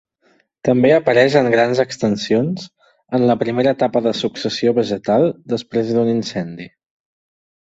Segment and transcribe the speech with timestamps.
[0.67, 2.65] També apareix en grans extensions
[3.17, 6.71] en la primera etapa de successió vegetal després d'un incendi.